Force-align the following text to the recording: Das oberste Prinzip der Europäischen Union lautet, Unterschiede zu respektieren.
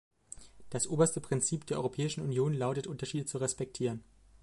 Das 0.71 0.87
oberste 0.87 1.21
Prinzip 1.21 1.67
der 1.67 1.77
Europäischen 1.77 2.23
Union 2.23 2.55
lautet, 2.55 2.87
Unterschiede 2.87 3.27
zu 3.27 3.37
respektieren. 3.37 4.03